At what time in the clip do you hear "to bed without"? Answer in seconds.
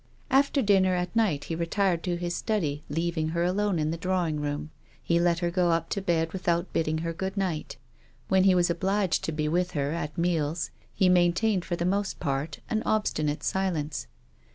5.89-6.73